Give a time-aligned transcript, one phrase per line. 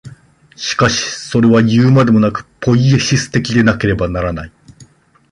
[0.55, 0.99] しかし
[1.29, 4.51] それはいうまでもなく、ポイエシス的でなければならない。